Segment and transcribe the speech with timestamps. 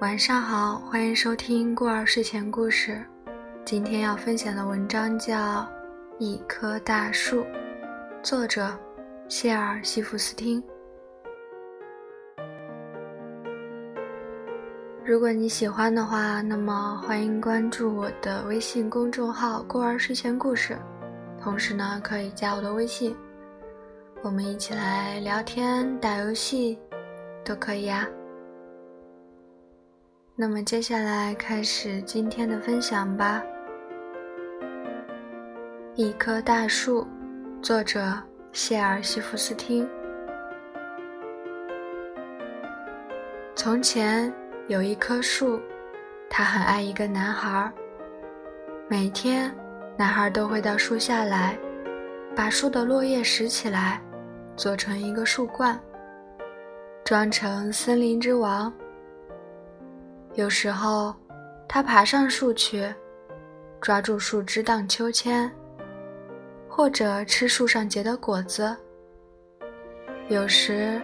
[0.00, 3.04] 晚上好，欢迎收听孤儿睡前故事。
[3.66, 5.36] 今天要分享的文章叫
[6.18, 7.42] 《一棵大树》，
[8.22, 8.74] 作者
[9.28, 10.62] 谢尔西弗斯汀。
[15.04, 20.78] 如果你喜欢的话，那么欢迎关注我的微信公众号“孤儿睡前故事”，
[21.38, 23.14] 同时呢，可以加我的微信，
[24.22, 26.78] 我们一起来聊天、打游戏，
[27.44, 28.08] 都可以呀。
[30.40, 33.42] 那么接下来开始今天的分享吧。
[35.94, 37.06] 一棵大树，
[37.60, 38.10] 作者
[38.50, 39.86] 谢尔西弗斯汀。
[43.54, 44.32] 从前
[44.66, 45.60] 有一棵树，
[46.30, 47.70] 它很爱一个男孩。
[48.88, 49.54] 每天，
[49.94, 51.54] 男孩都会到树下来，
[52.34, 54.00] 把树的落叶拾起来，
[54.56, 55.78] 做成一个树冠，
[57.04, 58.72] 装成森林之王。
[60.34, 61.12] 有时候，
[61.66, 62.86] 他爬上树去，
[63.80, 65.50] 抓住树枝荡秋千，
[66.68, 68.74] 或者吃树上结的果子。
[70.28, 71.00] 有时，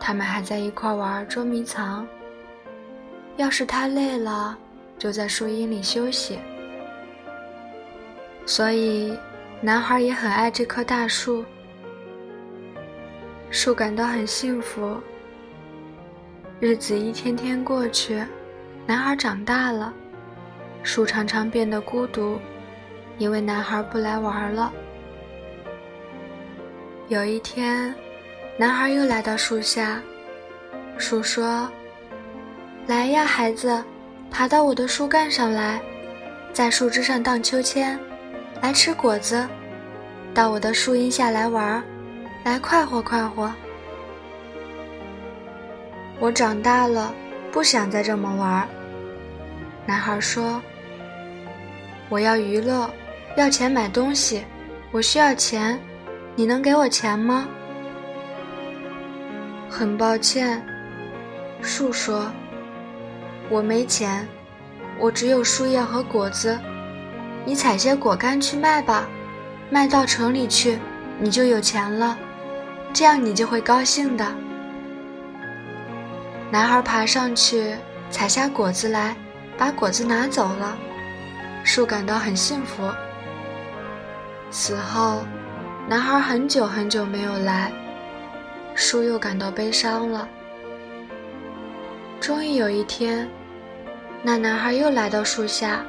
[0.00, 2.06] 他们还在一块玩捉迷藏。
[3.36, 4.58] 要是他累了，
[4.98, 6.38] 就在树荫里休息。
[8.44, 9.16] 所以，
[9.60, 11.44] 男孩也很爱这棵大树。
[13.50, 15.00] 树感到很幸福。
[16.58, 18.20] 日子一天天过去。
[18.86, 19.92] 男孩长大了，
[20.82, 22.38] 树常常变得孤独，
[23.16, 24.70] 因为男孩不来玩了。
[27.08, 27.94] 有一天，
[28.58, 30.02] 男孩又来到树下，
[30.98, 31.66] 树说
[32.86, 33.82] ：“来呀，孩子，
[34.30, 35.80] 爬到我的树干上来，
[36.52, 37.98] 在树枝上荡秋千，
[38.60, 39.48] 来吃果子，
[40.34, 41.82] 到我的树荫下来玩，
[42.44, 43.50] 来快活快活。”
[46.20, 47.14] 我长大了。
[47.54, 48.68] 不想再这么玩。
[49.86, 50.60] 男孩说
[52.10, 52.90] ：“我要娱乐，
[53.36, 54.42] 要钱买东西，
[54.90, 55.78] 我需要钱，
[56.34, 57.46] 你能给我钱吗？”
[59.70, 60.60] 很抱歉，
[61.62, 62.28] 树说
[63.48, 64.26] ：“我没钱，
[64.98, 66.58] 我只有树叶和果子，
[67.44, 69.06] 你采些果干去卖吧，
[69.70, 70.76] 卖到城里去，
[71.20, 72.18] 你就有钱了，
[72.92, 74.26] 这样你就会高兴的。”
[76.50, 77.74] 男孩爬上去，
[78.10, 79.16] 采下果子来，
[79.58, 80.76] 把果子拿走了。
[81.64, 82.90] 树感到很幸福。
[84.50, 85.24] 此后，
[85.88, 87.72] 男孩很久很久没有来，
[88.74, 90.28] 树又感到悲伤了。
[92.20, 93.28] 终于有一天，
[94.22, 95.84] 那男孩又来到树下。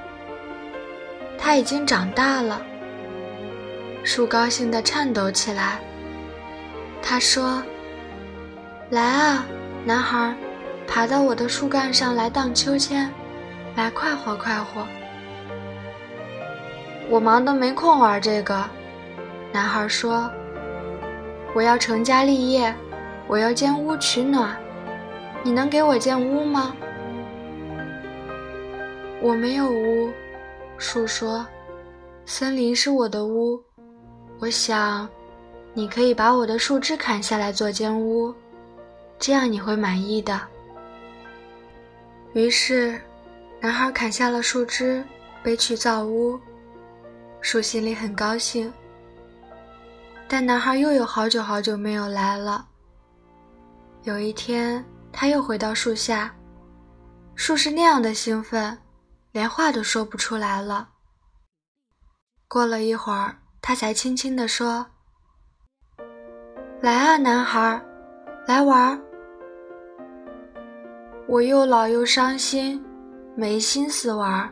[1.37, 2.61] 他已经长大了。
[4.03, 5.79] 树高兴地颤抖起来。
[7.01, 7.61] 他说
[8.89, 9.45] ：“来啊，
[9.85, 10.35] 男孩。”
[10.87, 13.11] 爬到我的树干上来荡秋千，
[13.75, 14.87] 来快活快活。
[17.09, 18.63] 我忙得没空玩这个，
[19.51, 20.29] 男孩说
[21.53, 22.73] ：“我要成家立业，
[23.27, 24.55] 我要建屋取暖，
[25.43, 26.73] 你能给我建屋吗？”
[29.21, 30.11] 我没有屋，
[30.77, 31.45] 树说
[32.25, 33.61] ：“森林是我的屋，
[34.39, 35.07] 我想，
[35.73, 38.33] 你可以把我的树枝砍下来做间屋，
[39.19, 40.39] 这样你会满意的。”
[42.35, 43.01] 于是，
[43.61, 45.01] 男孩砍下了树枝，
[45.41, 46.37] 背去造屋。
[47.39, 48.71] 树心里很高兴。
[50.27, 52.67] 但男孩又有好久好久没有来了。
[54.03, 56.35] 有一天，他又回到树下，
[57.35, 58.77] 树是那样的兴奋，
[59.31, 60.89] 连话都说不出来了。
[62.49, 64.85] 过了一会儿，他才轻轻地说
[66.83, 67.81] ：“来啊，男孩，
[68.45, 69.01] 来玩。”
[71.27, 72.83] 我又老又伤心，
[73.35, 74.47] 没心思玩。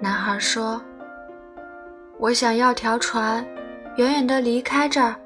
[0.00, 0.80] 男孩说
[2.18, 3.44] ：“我想要条船，
[3.96, 5.16] 远远的离开这儿，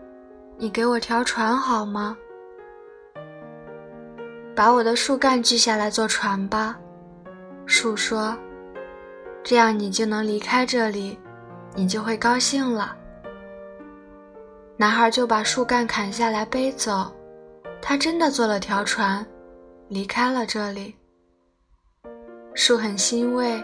[0.56, 2.16] 你给我条船好吗？
[4.54, 6.78] 把我的树干锯下来做船吧。”
[7.66, 8.34] 树说
[9.44, 11.18] ：“这样你就能离开这里，
[11.74, 12.96] 你就会高兴了。”
[14.78, 17.14] 男孩就把树干砍下来背走，
[17.82, 19.24] 他真的做了条船。
[19.88, 20.96] 离开了这里，
[22.54, 23.62] 树很欣慰，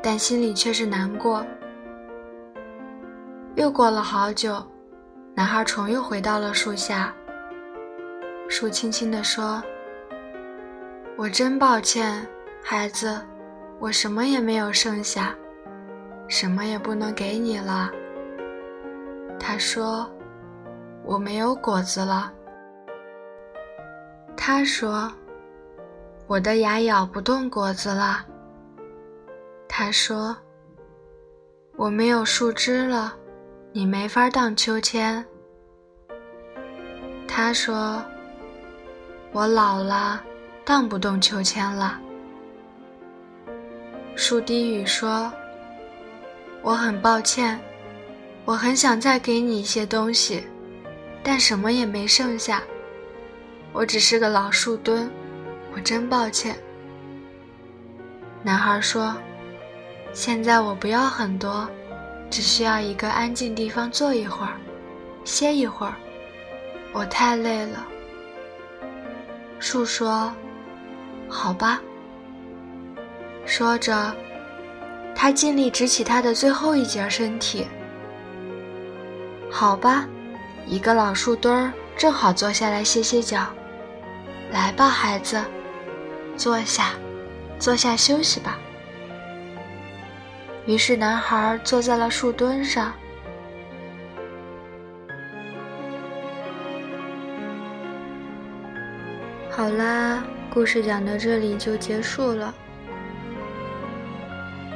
[0.00, 1.44] 但心里却是难过。
[3.56, 4.64] 又过了好久，
[5.34, 7.12] 男孩重又回到了树下。
[8.48, 9.60] 树轻轻地说
[11.18, 12.24] ：“我真抱歉，
[12.62, 13.20] 孩子，
[13.80, 15.34] 我什么也没有剩下，
[16.28, 17.90] 什么也不能给你了。”
[19.36, 20.08] 他说
[21.02, 22.32] ：“我没有果子了。”
[24.38, 25.12] 他说。
[26.26, 28.24] 我的牙咬不动果子了。
[29.68, 30.36] 他说
[31.76, 33.14] ：“我没有树枝了，
[33.72, 35.24] 你没法荡秋千。”
[37.28, 38.02] 他说
[39.30, 40.20] ：“我老了，
[40.64, 42.00] 荡不动秋千了。”
[44.16, 45.32] 树低语说
[46.62, 47.60] ：“我很抱歉，
[48.44, 50.42] 我很想再给你一些东西，
[51.22, 52.62] 但什么也没剩下。
[53.72, 55.10] 我只是个老树墩，
[55.76, 56.56] 我真抱歉。”
[58.42, 59.14] 男孩说
[60.12, 61.68] ：“现在我不要很多，
[62.30, 64.54] 只需要一个安静地方坐一会儿，
[65.24, 65.94] 歇一会儿。
[66.92, 67.86] 我太累了。”
[69.60, 70.32] 树说
[71.28, 71.80] ：“好吧。”
[73.44, 74.14] 说着，
[75.14, 77.66] 他尽力直起他的最后一截身体。
[79.50, 80.06] 好吧，
[80.66, 83.46] 一个老树墩儿正好坐下来歇歇脚。
[84.50, 85.42] 来吧，孩子，
[86.36, 86.92] 坐下，
[87.58, 88.58] 坐下休息吧。
[90.66, 92.92] 于是，男孩坐在了树墩上。
[99.50, 102.54] 好啦，故事讲到这里就结束了。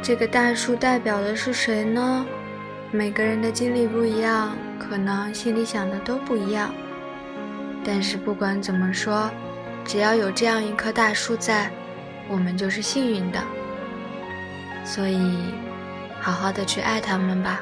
[0.02, 2.24] 这个大树代表的是谁呢？
[2.90, 6.74] 每个人的经历不一样，可能心里想的都不一样。
[7.84, 9.30] 但是不管怎么说，
[9.84, 11.70] 只要有这样一棵大树在，
[12.28, 13.42] 我们就是幸运的。
[14.84, 15.52] 所以，
[16.20, 17.60] 好好的去爱它们吧。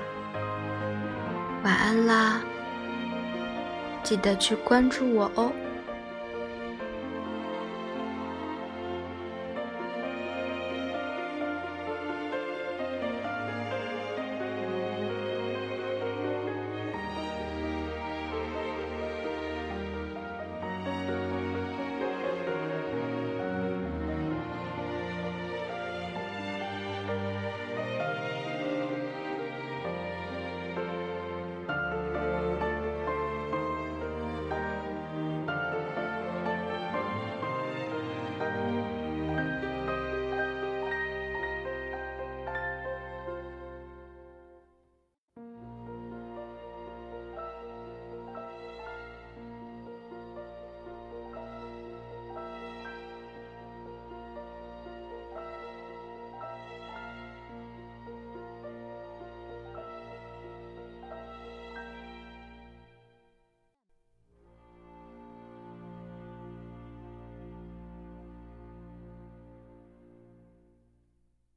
[1.63, 2.41] 晚安啦！
[4.03, 5.53] 记得去关注我哦。